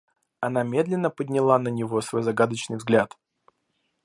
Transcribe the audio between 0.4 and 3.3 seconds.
медленно подняла на него свой загадочный взгляд.